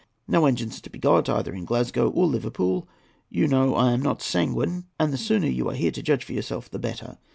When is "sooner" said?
5.19-5.45